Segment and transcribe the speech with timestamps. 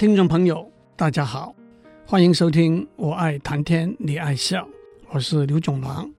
[0.00, 1.54] 听众朋友，大家好，
[2.06, 4.64] 欢迎收听《我爱谈天你爱笑》，
[5.10, 6.10] 我是刘总郎。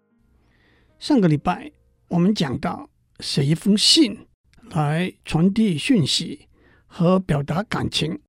[0.99, 1.71] 上个礼拜
[2.07, 2.87] 我们讲到，
[3.21, 4.27] 写一封信
[4.69, 6.47] 来传递讯息
[6.85, 8.19] 和表达感情，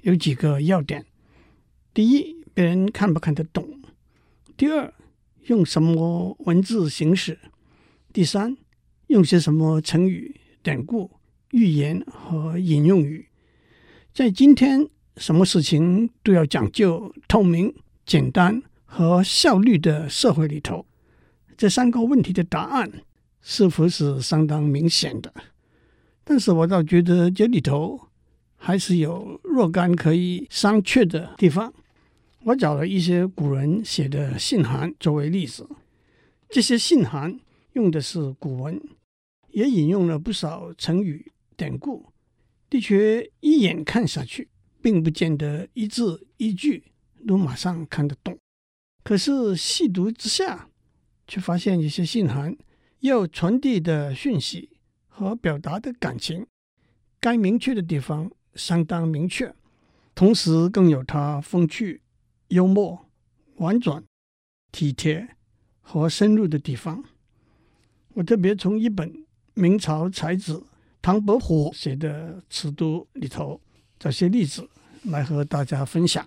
[0.00, 1.04] 有几个要点：
[1.92, 3.64] 第一，别人看不看得懂；
[4.56, 4.94] 第二，
[5.42, 7.34] 用什么文字形式；
[8.14, 8.56] 第三，
[9.08, 11.10] 用些什么成语、典故、
[11.50, 13.28] 寓言和引用语。
[14.14, 17.74] 在今天，什么事情都要讲究透明、
[18.06, 20.86] 简单和效率的社会里头，
[21.56, 22.90] 这三个问题的答案
[23.40, 25.32] 似乎是相当明显的。
[26.24, 28.00] 但是我倒觉得这里头
[28.56, 31.72] 还是有若干可以商榷的地方。
[32.44, 35.68] 我找了一些古人写的信函作为例子，
[36.48, 37.38] 这些信函
[37.74, 38.80] 用的是古文，
[39.50, 42.06] 也引用了不少成语典故，
[42.68, 44.48] 的确一眼看下去。
[44.82, 46.92] 并不见得一字一句
[47.26, 48.36] 都马上看得懂，
[49.04, 50.68] 可是细读之下，
[51.28, 52.56] 却发现一些信函
[52.98, 54.70] 要传递的讯息
[55.06, 56.44] 和表达的感情，
[57.20, 59.54] 该明确的地方相当明确，
[60.16, 62.02] 同时更有它风趣、
[62.48, 63.08] 幽默、
[63.56, 64.04] 婉转、
[64.72, 65.36] 体贴
[65.80, 67.04] 和深入的地方。
[68.14, 70.66] 我特别从一本明朝才子
[71.00, 73.60] 唐伯虎写的《词都》里头。
[74.02, 74.68] 找些例子
[75.04, 76.26] 来和大家分享。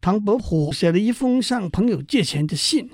[0.00, 2.88] 唐伯虎写了一封向朋友借钱的信，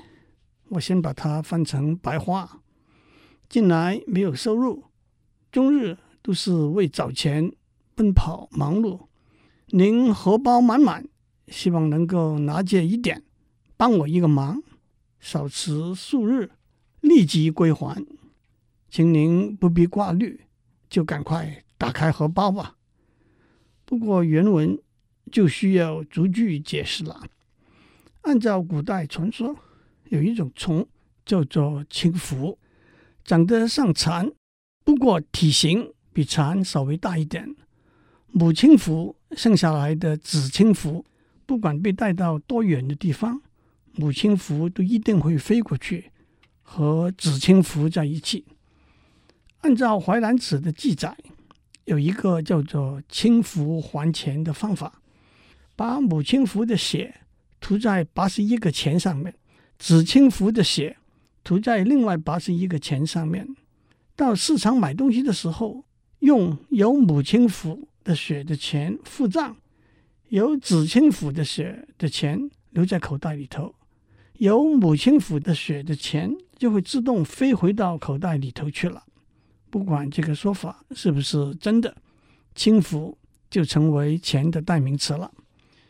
[0.70, 2.60] 我先把它翻成白话：
[3.48, 4.86] 近来没有收入，
[5.52, 7.52] 终日都是为找钱
[7.94, 9.06] 奔跑忙碌。
[9.68, 11.06] 您荷包满满，
[11.46, 13.22] 希望能够拿借一点，
[13.76, 14.60] 帮我一个忙，
[15.20, 16.50] 少迟数日，
[17.00, 18.04] 立即归还。
[18.90, 20.40] 请您不必挂虑，
[20.90, 22.74] 就赶快打开荷包吧。
[23.84, 24.78] 不过原文
[25.30, 27.22] 就需要逐句解释了。
[28.22, 29.56] 按照古代传说，
[30.04, 30.86] 有一种虫
[31.24, 32.58] 叫做青蝠，
[33.24, 34.30] 长得像蝉，
[34.84, 37.54] 不过体型比蝉稍微大一点。
[38.30, 41.04] 母青蝇生下来的子青蝇，
[41.44, 43.42] 不管被带到多远的地方，
[43.92, 46.10] 母青蝇都一定会飞过去
[46.62, 48.46] 和子青蝇在一起。
[49.60, 51.16] 按照《淮南子》的记载。
[51.84, 55.00] 有一个叫做“清福还钱”的方法，
[55.74, 57.22] 把母青蝇的血
[57.60, 59.34] 涂在八十一个钱上面，
[59.78, 60.96] 子青蝇的血
[61.42, 63.48] 涂在另外八十一个钱上面。
[64.14, 65.84] 到市场买东西的时候，
[66.20, 69.56] 用有母青蝇的血的钱付账，
[70.28, 73.74] 有子青蝇的血的钱留在口袋里头，
[74.34, 79.04] 有母青蝇的血的钱就会自动飞回到口袋里头去了。
[79.72, 81.96] 不管这个说法是不是真的，
[82.54, 83.16] 轻浮
[83.48, 85.32] 就成为钱的代名词了。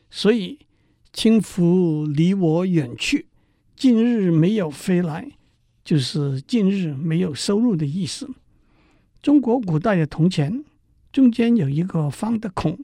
[0.09, 0.57] 所以
[1.13, 3.27] “轻浮离我远去，
[3.75, 5.33] 近日没有飞来”，
[5.85, 8.31] 就是近日没有收入的意思。
[9.21, 10.65] 中国古代的铜钱
[11.11, 12.79] 中间有一个方的孔，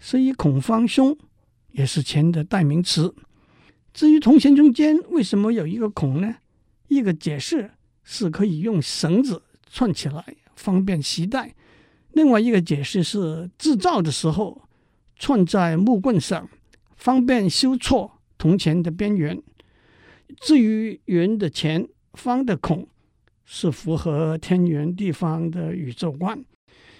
[0.00, 1.16] 所以“孔方兄”
[1.70, 3.14] 也是钱的代名词。
[3.94, 6.34] 至于铜钱中间为什么有一个孔呢？
[6.88, 7.70] 一个解释
[8.02, 9.40] 是可以用绳子。
[9.72, 10.22] 串起来
[10.54, 11.54] 方便携带。
[12.12, 14.60] 另外一个解释是制造的时候
[15.16, 16.46] 串在木棍上，
[16.94, 19.42] 方便修错铜钱的边缘。
[20.40, 22.86] 至于圆的钱、方的孔，
[23.46, 26.44] 是符合天圆地方的宇宙观。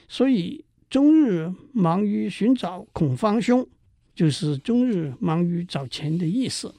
[0.09, 3.67] 所以终日忙于寻找孔方兄，
[4.15, 6.75] 就是终日忙于找钱的意思。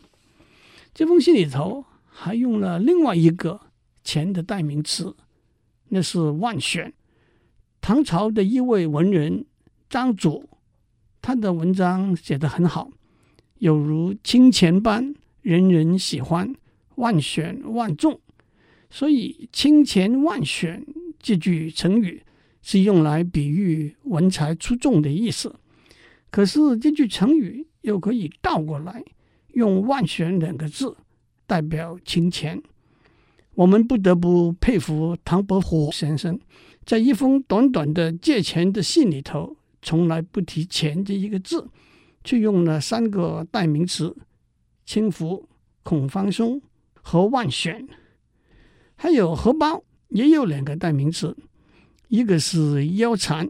[0.91, 3.59] 这封信里头还用了另外一个
[4.03, 5.15] 钱的代名词。
[5.95, 6.91] 那是万选，
[7.79, 9.45] 唐朝的一位文人
[9.87, 10.49] 张祖，
[11.21, 12.89] 他的文章写得很好，
[13.59, 16.51] 有如清钱般人人喜欢，
[16.95, 18.19] 万选万中。
[18.89, 20.83] 所以“清钱万选”
[21.21, 22.23] 这句成语
[22.63, 25.55] 是用来比喻文才出众的意思。
[26.31, 29.03] 可是这句成语又可以倒过来，
[29.53, 30.97] 用“万选”两个字
[31.45, 32.59] 代表清钱。
[33.55, 36.39] 我们不得不佩服唐伯虎先生，
[36.85, 41.67] 在一封短短的借钱的信里头，从来不提“钱”这一个字，
[42.23, 44.15] 却用了三个代名词：
[44.85, 45.43] 青蝇、
[45.83, 46.59] 孔方兄
[46.93, 47.87] 和万选。
[48.95, 51.35] 还有荷包也有两个代名词，
[52.07, 53.47] 一个是腰缠，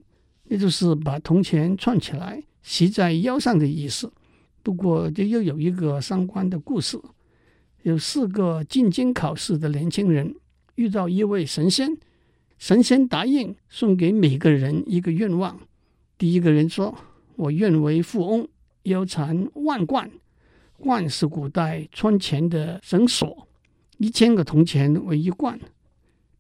[0.50, 4.12] 也就是把铜钱串起来系在腰上的意思。
[4.62, 7.00] 不过这又有一个相关的故事。
[7.84, 10.36] 有四个进京考试的年轻人
[10.76, 11.98] 遇到一位神仙，
[12.58, 15.60] 神仙答应送给每个人一个愿望。
[16.18, 16.98] 第一个人说
[17.36, 18.48] ：“我愿为富翁，
[18.84, 20.10] 腰缠万贯。
[20.80, 23.48] 贯是古代穿钱的绳索，
[23.98, 25.60] 一千个铜钱为一贯。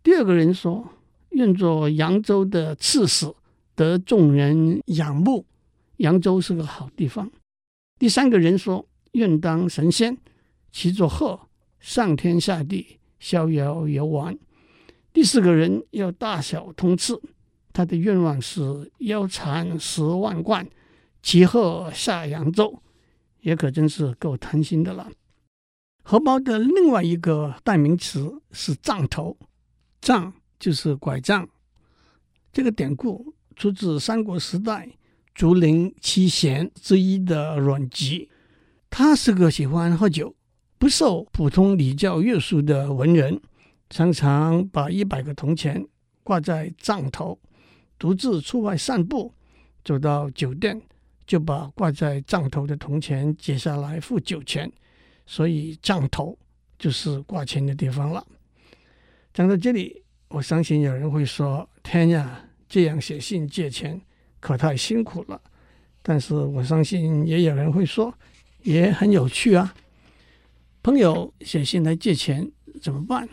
[0.02, 0.88] 第二个人说
[1.32, 3.30] ：“愿做扬州的刺史，
[3.76, 5.46] 得众人仰慕。
[5.98, 7.30] 扬州是个好地方。”
[8.00, 10.18] 第三个人说：“愿当神仙，
[10.74, 11.40] 骑着鹤
[11.80, 14.38] 上天下地，逍遥游玩。”
[15.14, 17.14] 第四个人要大小通吃，
[17.72, 20.68] 他的愿望是腰缠十万贯，
[21.22, 22.82] 骑鹤下扬州。
[23.42, 25.12] 也可真是够贪心的了。
[26.02, 29.38] 荷包的另外一个代名词是杖头，
[30.00, 31.48] 杖就是拐杖。
[32.54, 34.90] 这个典故出自三国时代
[35.36, 38.30] 竹林七贤之一的阮籍，
[38.90, 40.34] 他是个喜欢喝酒、
[40.84, 43.40] 不受普通礼教约束的文人，
[43.90, 45.82] 常常把一百个铜钱
[46.24, 47.40] 挂在杖头，
[47.98, 49.34] 独自出外散步，
[49.86, 50.82] 走到酒店。
[51.26, 54.70] 就把挂在杖头的铜钱解下来付酒钱，
[55.26, 56.38] 所以杖头
[56.78, 58.22] 就是挂钱的地方了。
[59.34, 64.02] 讲到这里，我相信有人会说：“天呀，这样写信借钱
[64.42, 65.42] 可太辛苦了。”
[66.04, 68.14] 但是我相信也有人会说，
[68.64, 69.74] 也很有趣啊。
[70.84, 72.52] 朋友写信来借钱
[72.82, 73.28] 怎么办？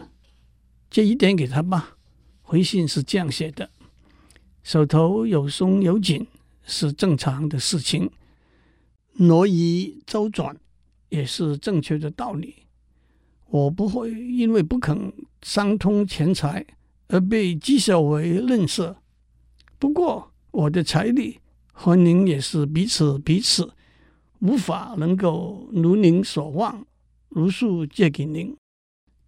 [0.88, 1.96] 借一点给他吧。
[2.40, 3.68] 回信是这样写的：
[4.62, 6.26] 手头有松有紧。
[6.62, 8.08] 是正常的事情，
[9.14, 10.56] 挪移周转
[11.08, 12.54] 也是正确的道理。
[13.46, 15.12] 我不会因为不肯
[15.42, 16.64] 商通钱财
[17.08, 18.94] 而被讥笑为吝啬。
[19.80, 21.40] 不过我的财力
[21.72, 23.72] 和您也是彼此彼此，
[24.38, 26.86] 无法能够如您所望，
[27.30, 28.54] 如数借给您。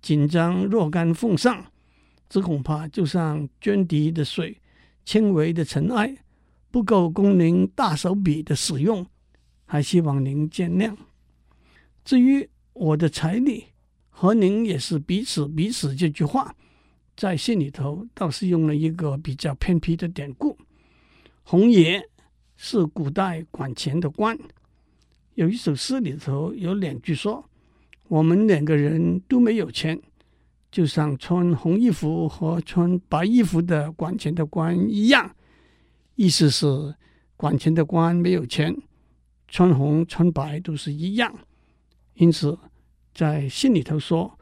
[0.00, 1.64] 紧张若干奉上，
[2.28, 4.60] 只恐怕就像涓滴的水，
[5.04, 6.16] 轻微的尘埃。
[6.70, 9.06] 不够供您大手笔的使用，
[9.66, 10.96] 还希望您见谅。
[12.02, 13.66] 至于我的财力
[14.08, 16.56] 和您也是彼此彼此这句话，
[17.14, 20.56] 在信里头倒是用了一个比较偏僻的典故。
[21.42, 22.02] 洪爷
[22.56, 24.38] 是古代管钱的官，
[25.34, 27.48] 有一首诗里头有两句说
[28.12, 29.98] ：“我们两个人都没有钱，
[30.70, 35.34] 就像穿红衣服和穿白衣服的管钱的官一样。”
[36.14, 36.94] 意思是
[37.38, 38.76] 管钱的官没有钱，
[39.48, 41.34] 穿红穿白都是一样。
[42.16, 42.58] 因此，
[43.14, 44.38] 在信里头说，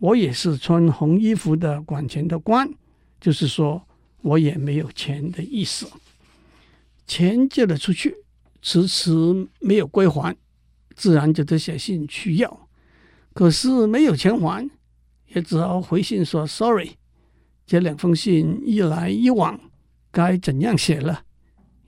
[0.00, 2.70] 我也是穿红衣服的管钱的官，
[3.18, 3.88] 就是说
[4.20, 5.88] 我也没有钱的意思。
[7.06, 8.14] 钱借了出去，
[8.60, 9.10] 迟迟
[9.60, 10.36] 没有归还，
[10.94, 12.63] 自然就得写信去要。
[13.34, 14.70] 可是没有钱还，
[15.34, 16.92] 也只好回信说 sorry。
[17.66, 19.60] 这两封信一来一往。
[20.10, 21.22] 该怎样写了？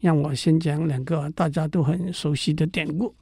[0.01, 3.15] 让我先讲两个大家都很熟悉的典故。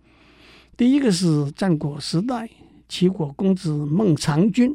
[0.76, 2.49] 第一个是战国时代，
[2.88, 4.75] 齐国公子孟尝君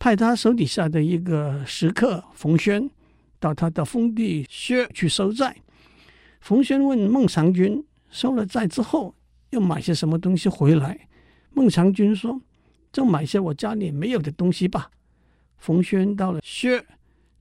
[0.00, 2.90] 派他手底下的一个食客冯諼
[3.38, 5.56] 到他的封地薛去收债。
[6.40, 9.14] 冯諼问孟尝君，收了债之后
[9.50, 11.06] 要买些什么东西回来？
[11.54, 12.40] 孟尝君说
[12.92, 14.90] ：“就买些我家里没有的东西吧。”
[15.58, 16.84] 冯轩到了薛，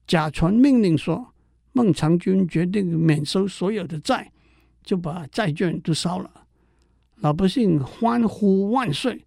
[0.06, 1.34] 假传命令说。
[1.72, 4.32] 孟尝君决定免收所有的债，
[4.84, 6.30] 就把债券都烧了。
[7.18, 9.24] 老百姓欢呼万岁。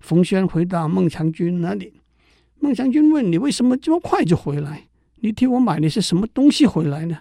[0.00, 1.92] 冯轩回到孟尝君那里，
[2.58, 4.88] 孟尝君问：“你为什么这么快就回来？
[5.16, 7.18] 你替我买了些什么东西回来呢？”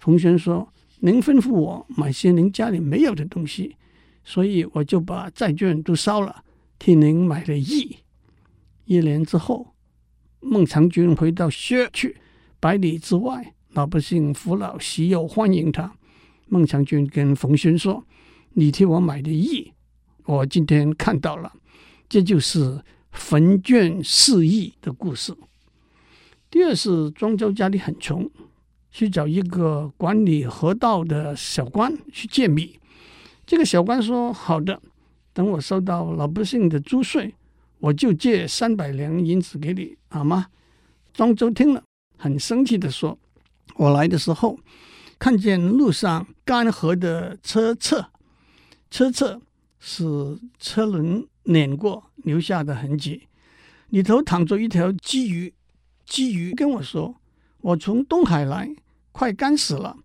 [0.00, 3.76] 冯轩说：“您吩咐我买些您家里没有的东西，
[4.24, 6.42] 所以我就把债券都烧了，
[6.80, 7.98] 替您买了义。”
[8.86, 9.74] 一年之后，
[10.40, 12.16] 孟尝君回到薛去，
[12.58, 13.54] 百里之外。
[13.72, 15.92] 老百姓扶老携幼欢迎他。
[16.48, 18.04] 孟尝君跟冯諼说
[18.54, 19.72] ：“你替我买的义，
[20.24, 21.52] 我今天看到了，
[22.08, 22.82] 这就是
[23.12, 25.32] 焚卷释义的故事。”
[26.50, 28.28] 第二是庄周家里很穷，
[28.90, 32.80] 去找一个管理河道的小官去借米。
[33.46, 34.82] 这个小官说：“好的，
[35.40, 37.34] 等我收到老百姓的租税，
[37.78, 40.48] 我就借三百两银子给你，好吗？”
[41.14, 41.82] 庄周听了，
[42.18, 43.18] 很生气地说。
[43.76, 44.58] 我来的时候，
[45.18, 48.10] 看见路上干涸的车侧，
[48.90, 49.40] 车侧
[49.78, 53.26] 是车轮碾过留下的痕迹，
[53.88, 55.54] 里头躺着一条鲫鱼。
[56.06, 57.14] 鲫鱼跟我说
[57.62, 58.68] ：“我从东海来，
[59.10, 59.96] 快干死了，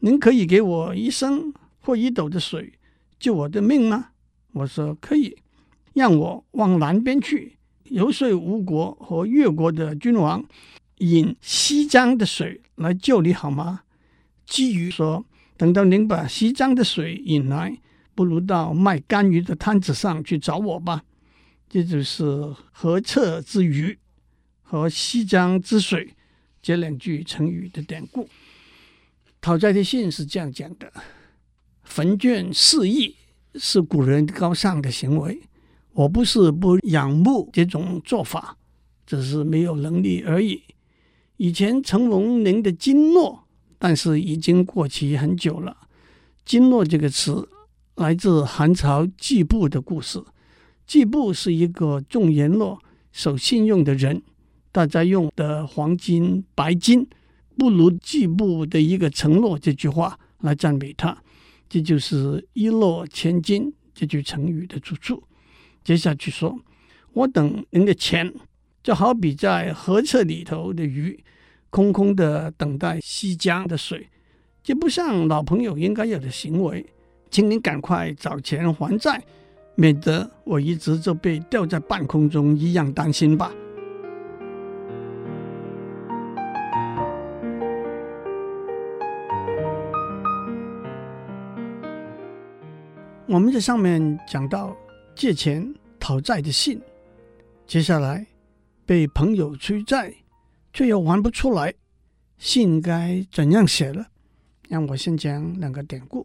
[0.00, 2.74] 您可以给我一升或一斗的水，
[3.18, 4.08] 救我的命吗？”
[4.56, 5.36] 我说：“可以，
[5.92, 10.42] 让我往南边去，游说吴国和越国的君王。”
[11.00, 13.82] 引西江的水来救你好吗？
[14.48, 15.26] 鲫鱼说
[15.58, 17.76] ：“等到您把西江的水引来，
[18.14, 21.04] 不如到卖干鱼的摊子上去找我吧。
[21.68, 22.24] 这就是
[22.72, 23.98] 河侧之鱼
[24.62, 26.14] 和西江之水
[26.62, 28.26] 这两句成语的典故。
[29.42, 30.90] 讨债的信是这样讲的：
[31.84, 33.14] 焚卷四溢
[33.58, 35.40] 是古人高尚的行为，
[35.92, 38.56] 我不是不仰慕这种做法，
[39.06, 40.62] 只是没有能力而已。
[41.36, 43.44] 以前承蒙您的经络，
[43.78, 45.76] 但是已经过期很久了。
[46.44, 47.48] 经络这个词
[47.96, 50.22] 来自汉朝季布的故事。
[50.86, 52.78] 季布是一个重言诺、
[53.10, 54.22] 守信用的人，
[54.70, 57.06] 大家用的黄金、白金
[57.58, 61.22] 不如季布的一个承诺这句话来赞美他。
[61.68, 65.22] 这就是“一诺千金”这句成语的出处。
[65.82, 66.58] 接下去说
[67.12, 68.32] ：“我等您的钱。”
[68.82, 71.18] 就好比在河侧里头的鱼，
[71.70, 74.08] 空空的等待西江的水，
[74.62, 76.86] 这不像老朋友应该有的行为。
[77.28, 79.20] 请您赶快找钱还债，
[79.74, 83.52] 免得我一直就被吊在半空中一样担心吧。
[93.28, 94.76] 我们在上面讲到
[95.16, 96.80] 借钱讨债的信，
[97.66, 98.26] 接下来。
[98.84, 100.14] 被朋友催债，
[100.72, 101.74] 却又还不出来，
[102.38, 104.06] 信该怎样写呢？
[104.68, 106.24] 让我先讲两个典故。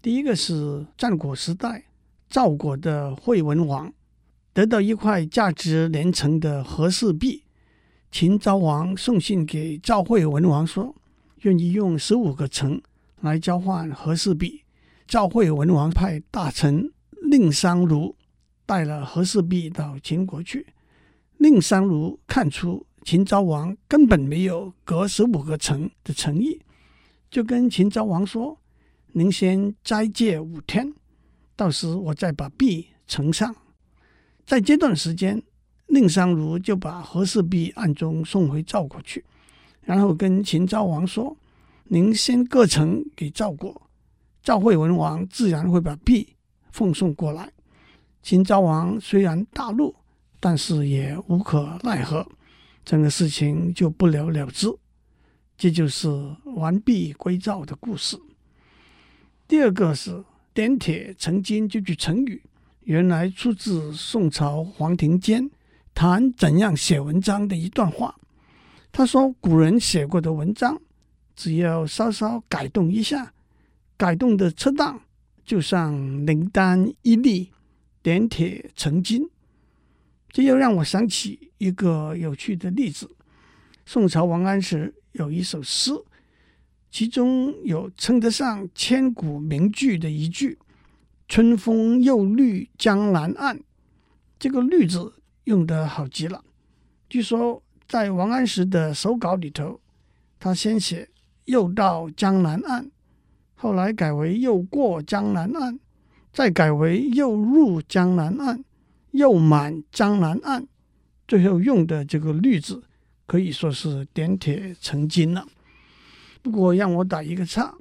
[0.00, 1.84] 第一个是战国时代，
[2.30, 3.92] 赵国的惠文王
[4.54, 7.42] 得到一块价值连城的和氏璧，
[8.10, 10.94] 秦昭王送信给赵惠文王说，
[11.42, 12.80] 愿意用十五个城
[13.20, 14.62] 来交换和氏璧。
[15.06, 16.92] 赵惠文王派大臣
[17.30, 18.16] 蔺相如
[18.66, 20.66] 带了和氏璧到秦国去。
[21.38, 26.60] 蔺相如看出秦昭王根本没有割十五个城的诚意，
[27.30, 28.58] 就跟秦昭王说
[29.12, 30.92] ：“您先斋戒五天，
[31.54, 33.54] 到时我再把璧呈上。”
[34.44, 35.40] 在这段时间，
[35.86, 39.24] 蔺相如就把和氏璧暗中送回赵国去，
[39.82, 41.36] 然后跟秦昭王说
[41.84, 43.85] ：“您先割城给赵国，
[44.46, 46.36] 赵惠文王自然会把璧
[46.70, 47.50] 奉送过来。”
[48.22, 49.92] 秦昭王虽然大怒。
[50.38, 52.24] 但是也无可奈何，
[52.84, 54.68] 整个事情就不了了之。
[55.56, 56.08] 这就是
[56.44, 58.16] 完璧归赵的故事。
[59.48, 60.22] 第二个是
[60.52, 62.40] “点铁成金”这句成语，
[62.82, 65.50] 原来出自宋朝黄庭坚
[65.94, 68.14] 谈怎样写文章的一段话。
[68.92, 70.78] 他说：“古人写过的文章，
[71.34, 73.32] 只要稍稍改动一下，
[73.96, 75.00] 改动的恰当，
[75.44, 77.50] 就像灵丹一粒，
[78.02, 79.28] 点铁成金。”
[80.28, 83.10] 这又让我想起一个有趣的例子：
[83.86, 85.92] 宋朝王安石有一首诗，
[86.90, 90.58] 其中有称得上千古名句的一句
[91.26, 93.62] “春风又绿江南岸”。
[94.38, 96.44] 这个“绿”字用得好极了。
[97.08, 99.80] 据说在王安石的手稿里头，
[100.38, 101.08] 他先写
[101.46, 102.90] “又到江南岸”，
[103.56, 105.78] 后来改为“又过江南岸”，
[106.32, 108.64] 再改为“又入江南岸”。
[109.12, 110.66] 又满江南岸，
[111.26, 112.82] 最后用的这个“绿”字
[113.24, 115.46] 可以说是点铁成金了。
[116.42, 117.74] 不过让我打一个岔，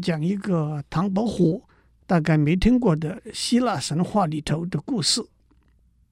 [0.00, 1.62] 讲一个唐伯虎
[2.06, 5.22] 大概没听过的希腊神话里头的故事。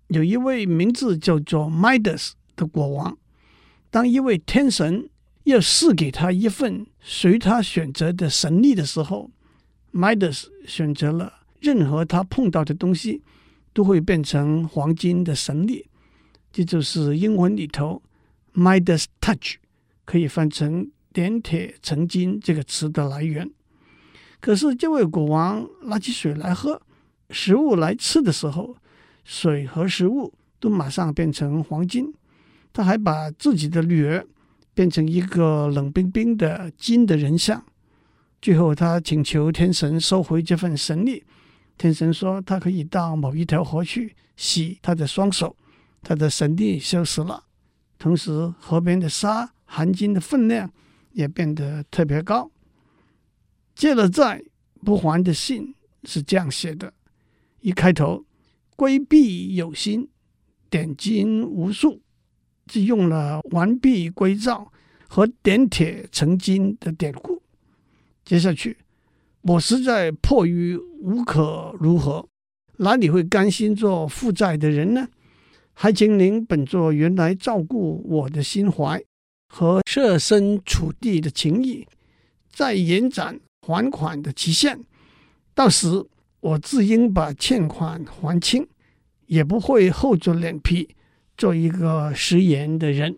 [0.08, 3.16] 有一位名字叫做 Midas 的国王，
[3.88, 5.08] 当一位天神
[5.48, 9.30] 要赐给他一份随他选择的神力的时候
[9.92, 13.22] ，Midas 选择了任何他碰到的东西。
[13.74, 15.86] 都会变成黄金的神力，
[16.50, 18.02] 这就是英文里头
[18.52, 19.58] Midas Touch
[20.04, 23.48] 可以翻成“点铁成金”这个词的来源。
[24.40, 26.82] 可是这位国王拿起水来喝，
[27.30, 28.74] 食物来吃的时候，
[29.22, 32.12] 水和食物都马上变成黄金。
[32.72, 34.26] 他还把自己的女儿
[34.78, 37.64] 变成一个冷冰冰的金的人像。
[38.40, 41.24] 最后，他请求天神收回这份神力。
[41.76, 45.56] 天神说：“他可以到某一条河去洗他的双手，
[46.00, 47.42] 他的神力消失了。
[47.98, 48.30] 同时，
[48.60, 50.72] 河边的沙含金的分量
[51.10, 52.48] 也变得特别高。
[53.74, 54.40] 借了债
[54.84, 56.94] 不还的信是这样写的：
[57.62, 58.24] 一开头，
[58.76, 60.08] 归璧有心，
[60.70, 62.00] 点金无数，
[62.76, 64.70] 用了完璧归赵
[65.08, 67.42] 和点铁成金的典故。
[68.24, 68.76] 接下去。”
[69.42, 72.28] 我实在迫于无可如何，
[72.78, 75.08] 哪里会甘心做负债的人呢？
[75.72, 79.02] 还请您本着原来照顾我的心怀
[79.48, 81.86] 和设身处地的情谊，
[82.50, 84.80] 再延展还款的期限，
[85.54, 86.04] 到时
[86.40, 88.66] 我自应把欠款还清，
[89.26, 90.96] 也不会厚着脸皮
[91.38, 93.16] 做一个食言的人。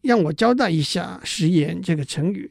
[0.00, 2.50] 让我交代一下“食言”这个成语。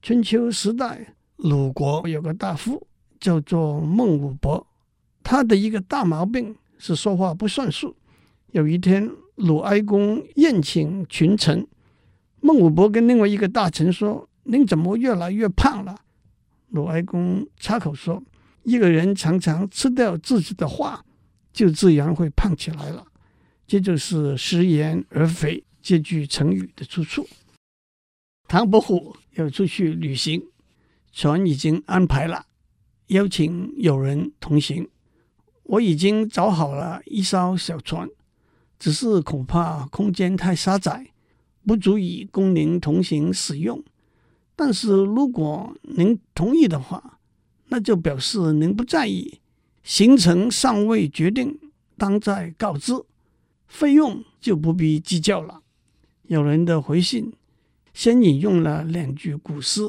[0.00, 2.86] 春秋时代，鲁国有个大夫
[3.18, 4.64] 叫做孟武伯，
[5.24, 7.96] 他的一个大毛病是说话不算数。
[8.52, 11.66] 有一天，鲁哀公宴请群臣，
[12.40, 15.96] 孟武伯跟另外一个大臣说：“您怎么越来越胖了？”
[16.70, 18.22] 鲁哀公插口说
[18.62, 21.04] ：“一个人常常吃掉自己的话，
[21.52, 23.04] 就自然会胖起来了。”
[23.66, 27.28] 这就是“食言而肥”这句成语的出处。
[28.48, 30.42] 唐伯虎要出去旅行，
[31.12, 32.46] 船已经安排了，
[33.06, 34.88] 邀请友人同行。
[35.64, 38.08] 我已经找好了一艘小船。
[38.78, 41.12] 只是恐怕空间太狭窄，
[41.64, 43.80] 不足以供您同行使用。
[44.56, 47.20] 但是如果您同意的话，
[47.68, 49.38] 那就表示您不在意。
[49.84, 51.56] 行程尚未决定，
[51.96, 52.92] 当再告知，
[53.72, 55.62] 费用就不必计较了。
[56.24, 57.32] 有人的回信
[57.94, 59.80] 先引用了两句古诗：“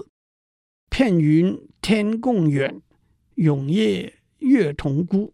[0.90, 2.82] 片云天共远，
[3.36, 5.34] 永夜月同孤。”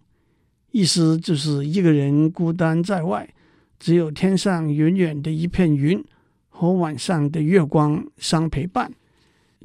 [0.71, 3.31] 意思就是一个人孤单在外。
[3.77, 6.03] 只有天上远远的一片云
[6.49, 8.91] 和晚上的月光相陪伴。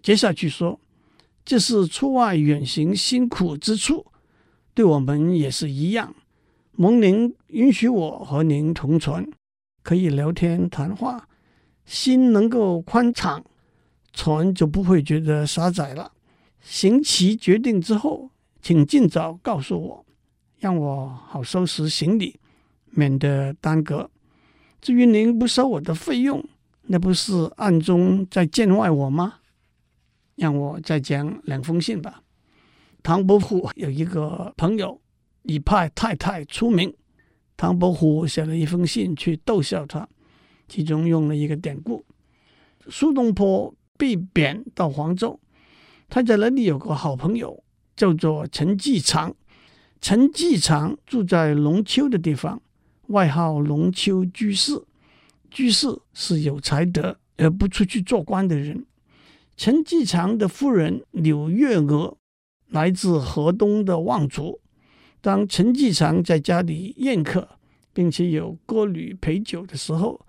[0.02, 0.78] 接下去说，
[1.42, 4.06] 这是出外远行辛苦之处，
[4.72, 6.14] 对我们也是一样。
[6.76, 9.26] 蒙您允许我和您同船，
[9.82, 11.28] 可以聊天谈话，
[11.84, 13.44] 心能够宽敞，
[14.12, 16.12] 船就不会觉得狭窄了。
[16.60, 20.06] 行期决定之后，请尽早告诉我，
[20.58, 22.38] 让我好收拾行李。
[22.96, 24.08] 免得耽搁。
[24.80, 26.44] 至于您不收我的费用，
[26.82, 29.40] 那不是暗中在见外我吗？
[30.36, 32.22] 让我再讲两封信吧。
[33.02, 35.00] 唐伯虎有一个朋友
[35.44, 36.92] 以派太太出名，
[37.56, 40.08] 唐伯虎写了一封信去逗笑他，
[40.68, 42.04] 其中用了一个典故：
[42.90, 45.38] 苏东坡被贬到黄州，
[46.08, 47.62] 他在那里有个好朋友
[47.94, 49.34] 叫做陈继常，
[50.00, 52.60] 陈继常住在龙丘的地方。
[53.08, 54.82] 外号龙丘居士，
[55.50, 58.86] 居士是有才德而不出去做官的人。
[59.56, 62.16] 陈继常的夫人柳月娥
[62.70, 64.58] 来自河东的望族。
[65.24, 67.48] 当陈季常在家里宴客，
[67.94, 70.20] 并且有歌女陪酒的时候，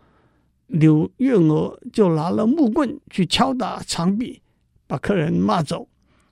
[0.67, 4.41] 柳月娥就拿了木棍去敲打墙壁，
[4.88, 5.89] 把客人骂走。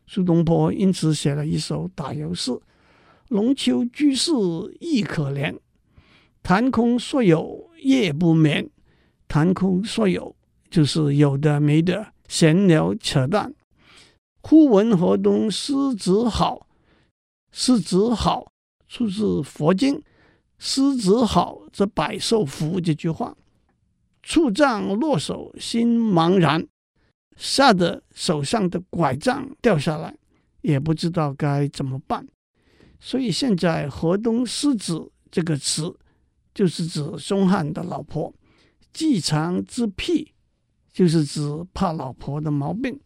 [0.07, 2.57] 苏东坡因此写了一首打油诗
[3.27, 4.31] ：“龙丘居士
[4.79, 5.57] 亦可怜。”
[6.41, 8.69] 谈空说有夜不眠，
[9.27, 10.33] 谈空说有
[10.69, 13.53] 就是有的没的闲聊扯淡。
[14.41, 16.65] 忽闻河东狮子吼，
[17.51, 18.52] 狮子吼
[18.93, 19.99] 出自佛经，
[20.59, 23.35] 狮子好则百兽服这句话。
[24.21, 26.67] 触杖落手心茫然，
[27.35, 30.15] 吓得手上的拐杖掉下来，
[30.61, 32.27] 也不知道该怎么办。
[32.99, 35.97] 所以现在河东狮子这个词。
[36.55, 38.31] 就是指松汉的老婆，
[38.93, 40.35] 季常之癖，
[40.91, 41.41] 就是指
[41.73, 42.99] 怕老婆的毛病。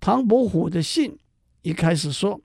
[0.00, 1.18] 唐伯虎的信
[1.60, 2.40] 一开始说：“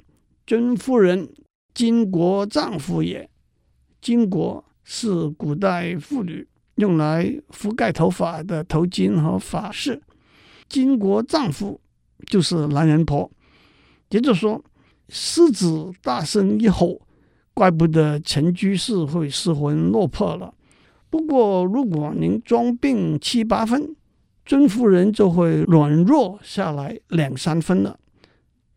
[0.46, 1.34] 尊夫人，
[1.74, 3.30] 巾帼丈夫也。”
[4.02, 10.02] 巾帼是古代妇女用来覆盖头发的头巾和发饰，
[10.70, 11.80] 巾帼丈夫
[12.26, 13.30] 就是男人婆。
[14.10, 14.64] 接着说
[15.10, 17.02] ：“狮子大声一吼。”
[17.54, 20.54] 怪不得陈居士会失魂落魄了。
[21.10, 23.94] 不过，如果您装病七八分，
[24.46, 28.00] 尊夫人就会软弱下来两三分了。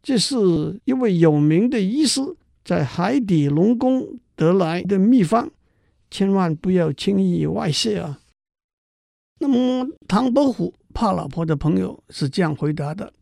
[0.02, 2.20] 这是一位有名的医师
[2.64, 5.50] 在海底龙宫得来的秘方，
[6.10, 8.20] 千万不要轻易外泄啊。
[9.38, 13.12] 那么，唐伯虎怕老婆的朋友是这样回答的：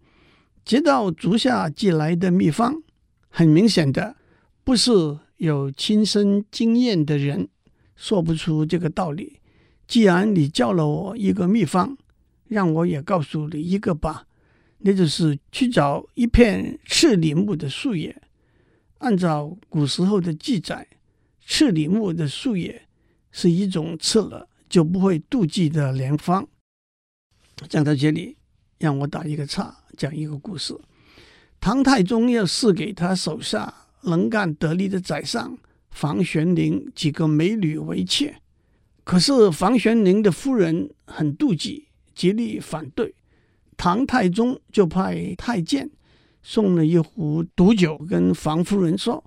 [0.65, 2.83] 接到足下寄来的秘方，
[3.29, 4.17] 很明显的
[4.63, 5.19] 不是。
[5.39, 7.49] 有亲身经验的人
[7.97, 9.41] 说不出这个道理。
[9.89, 11.99] 既然你教了我一个秘方，
[12.47, 14.25] 让我也告诉你一个吧。
[14.79, 18.17] 那就是去找一片赤李木的树叶。
[19.03, 20.89] 按照古时候的记载，
[21.45, 22.89] 赤李木的树叶
[23.31, 26.49] 是一种吃了就不会妒忌的良方。
[27.69, 28.37] 讲到这里，
[28.79, 30.77] 让我打一个岔，讲一个故事。
[31.61, 33.75] 唐太宗要赐给他手下。
[34.05, 35.57] 能干得力的宰相
[35.93, 38.35] 房玄龄几个美女为妾，
[39.05, 43.15] 可是房玄龄的夫人很妒忌，极力反对。
[43.77, 45.89] 唐太宗就派太监
[46.43, 49.23] 送了一壶毒酒，跟房夫人说：“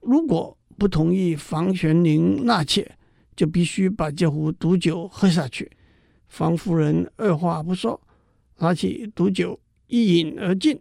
[0.00, 2.96] 如果不同意房玄龄纳妾，
[3.36, 5.70] 就必须把这壶毒酒喝下去。”
[6.26, 8.00] 房夫人二话不说，
[8.58, 10.80] 拿起毒酒一饮而尽。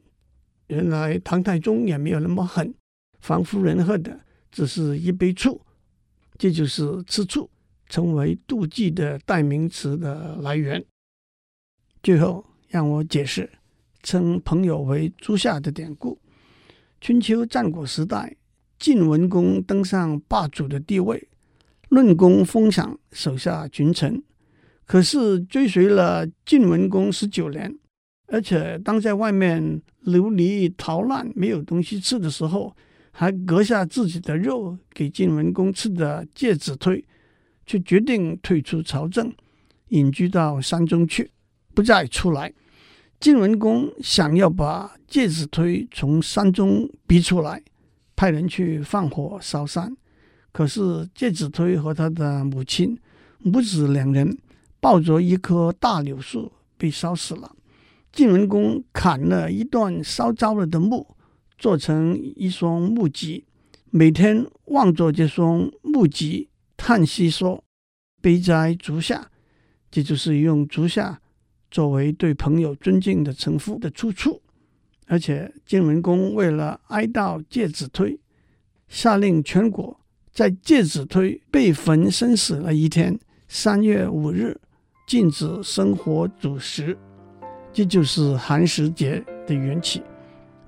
[0.68, 2.74] 原来唐太宗也没有那么狠，
[3.20, 4.20] 房夫人喝的
[4.52, 5.62] 只是一杯醋，
[6.38, 7.50] 这就是吃醋
[7.88, 10.84] 成为妒忌的代名词的来源。
[12.02, 13.52] 最后，让我解释
[14.04, 16.20] 称朋友为诸夏的典故。
[17.02, 18.36] 春秋战国时代，
[18.78, 21.28] 晋文公登上霸主的地位，
[21.90, 24.22] 论功封赏手下群臣。
[24.86, 27.74] 可是追随了晋文公十九年，
[28.28, 32.76] 而且当在外面流离逃难、没有东西吃的时候，
[33.12, 37.04] 还割下自己的肉给晋文公吃的介子推，
[37.66, 39.34] 却决定退出朝政，
[39.90, 41.32] 隐居到山中去。
[41.74, 42.54] 不再出来。
[43.24, 47.64] 晋文公想要把介子推从山中逼出来，
[48.18, 49.96] 派人去放火烧山。
[50.52, 53.00] 可是介子推和他的母亲
[53.38, 54.38] 母子两人
[54.82, 57.56] 抱着一棵大柳树被烧死了。
[58.12, 61.16] 晋文公砍了一段烧焦了的木，
[61.58, 63.46] 做成一双木屐，
[63.90, 67.64] 每天望着这双木屐，叹息说
[68.22, 69.32] ：“悲哉足下！”
[69.90, 71.22] 这就是用足下。
[71.74, 74.40] 作为对朋友尊敬的称呼的出处，
[75.08, 78.20] 而且晋文公为了哀悼介子推，
[78.88, 80.00] 下令全国
[80.32, 84.56] 在介子推被焚身死了一天，三月五日
[85.08, 86.96] 禁止生火煮食，
[87.74, 90.04] 这就是寒食节的缘起。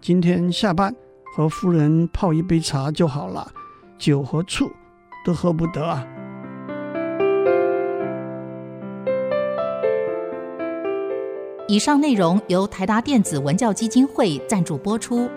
[0.01, 0.91] 今天下班
[1.35, 3.53] 和夫人泡一杯茶就好了，
[3.99, 4.71] 酒和醋
[5.23, 6.03] 都喝不得啊。
[11.67, 15.27] 以上内容由台达电子文教基金会赞助播出。